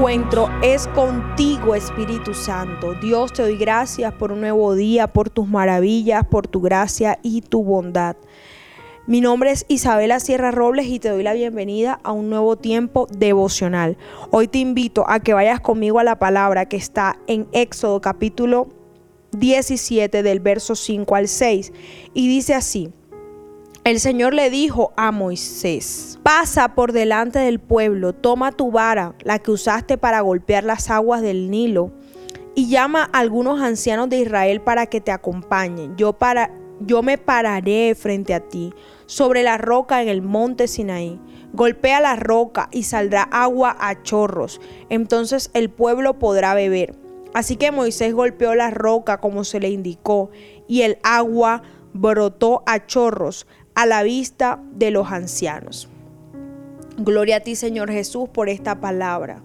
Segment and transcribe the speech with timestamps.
[0.00, 2.94] encuentro es contigo, Espíritu Santo.
[2.94, 7.42] Dios, te doy gracias por un nuevo día, por tus maravillas, por tu gracia y
[7.42, 8.16] tu bondad.
[9.06, 13.08] Mi nombre es Isabela Sierra Robles y te doy la bienvenida a un nuevo tiempo
[13.10, 13.98] devocional.
[14.30, 18.68] Hoy te invito a que vayas conmigo a la palabra que está en Éxodo capítulo
[19.32, 21.72] 17 del verso 5 al 6
[22.14, 22.90] y dice así.
[23.90, 29.40] El Señor le dijo a Moisés, pasa por delante del pueblo, toma tu vara, la
[29.40, 31.90] que usaste para golpear las aguas del Nilo,
[32.54, 35.96] y llama a algunos ancianos de Israel para que te acompañen.
[35.96, 38.72] Yo, para, yo me pararé frente a ti,
[39.06, 41.18] sobre la roca en el monte Sinaí.
[41.52, 44.60] Golpea la roca y saldrá agua a chorros.
[44.88, 46.94] Entonces el pueblo podrá beber.
[47.34, 50.30] Así que Moisés golpeó la roca como se le indicó,
[50.68, 53.48] y el agua brotó a chorros
[53.80, 55.88] a la vista de los ancianos.
[56.98, 59.42] Gloria a ti, Señor Jesús, por esta palabra.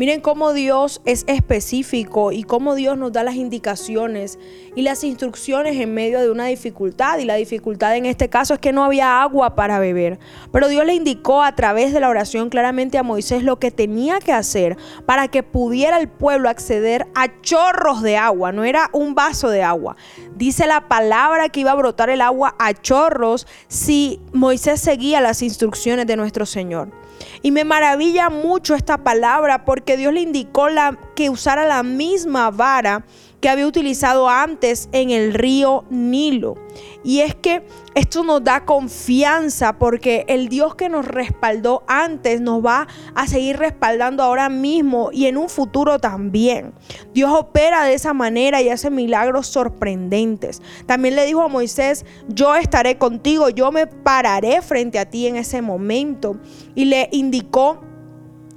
[0.00, 4.38] Miren cómo Dios es específico y cómo Dios nos da las indicaciones
[4.74, 7.18] y las instrucciones en medio de una dificultad.
[7.18, 10.18] Y la dificultad en este caso es que no había agua para beber.
[10.52, 14.20] Pero Dios le indicó a través de la oración claramente a Moisés lo que tenía
[14.20, 18.52] que hacer para que pudiera el pueblo acceder a chorros de agua.
[18.52, 19.96] No era un vaso de agua.
[20.34, 25.42] Dice la palabra que iba a brotar el agua a chorros si Moisés seguía las
[25.42, 26.99] instrucciones de nuestro Señor.
[27.42, 32.50] Y me maravilla mucho esta palabra porque Dios le indicó la, que usara la misma
[32.50, 33.04] vara
[33.40, 36.56] que había utilizado antes en el río Nilo.
[37.02, 37.62] Y es que
[37.94, 43.56] esto nos da confianza porque el Dios que nos respaldó antes nos va a seguir
[43.56, 46.74] respaldando ahora mismo y en un futuro también.
[47.14, 50.60] Dios opera de esa manera y hace milagros sorprendentes.
[50.86, 55.36] También le dijo a Moisés, yo estaré contigo, yo me pararé frente a ti en
[55.36, 56.36] ese momento.
[56.74, 57.80] Y le indicó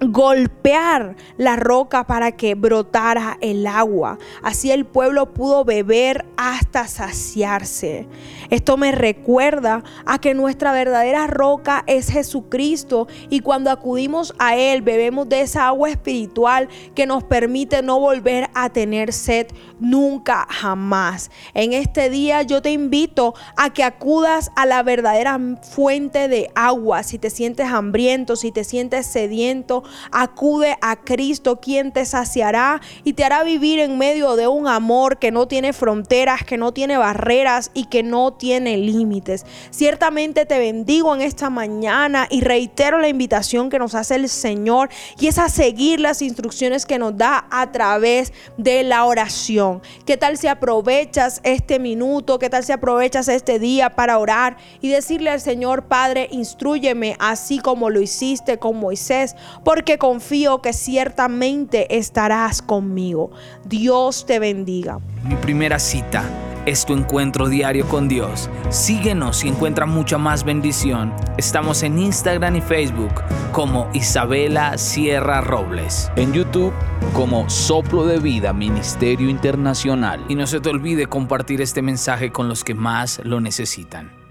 [0.00, 4.18] golpear la roca para que brotara el agua.
[4.42, 8.06] Así el pueblo pudo beber hasta saciarse.
[8.50, 14.82] Esto me recuerda a que nuestra verdadera roca es Jesucristo y cuando acudimos a Él
[14.82, 19.46] bebemos de esa agua espiritual que nos permite no volver a tener sed
[19.80, 21.30] nunca jamás.
[21.54, 27.02] En este día yo te invito a que acudas a la verdadera fuente de agua.
[27.02, 33.12] Si te sientes hambriento, si te sientes sediento, acude a Cristo quien te saciará y
[33.14, 36.96] te hará vivir en medio de un amor que no tiene fronteras, que no tiene
[36.96, 39.44] barreras y que no tiene límites.
[39.70, 44.88] Ciertamente te bendigo en esta mañana y reitero la invitación que nos hace el Señor
[45.18, 49.82] y es a seguir las instrucciones que nos da a través de la oración.
[50.04, 52.38] ¿Qué tal si aprovechas este minuto?
[52.38, 57.58] ¿Qué tal si aprovechas este día para orar y decirle al Señor, Padre, instruyeme así
[57.58, 59.36] como lo hiciste con Moisés?
[59.76, 63.30] Porque confío que ciertamente estarás conmigo.
[63.66, 65.00] Dios te bendiga.
[65.22, 66.24] Mi primera cita
[66.64, 68.48] es tu encuentro diario con Dios.
[68.70, 71.12] Síguenos y encuentra mucha más bendición.
[71.36, 73.22] Estamos en Instagram y Facebook
[73.52, 76.10] como Isabela Sierra Robles.
[76.16, 76.72] En YouTube
[77.12, 80.24] como Soplo de Vida Ministerio Internacional.
[80.30, 84.25] Y no se te olvide compartir este mensaje con los que más lo necesitan.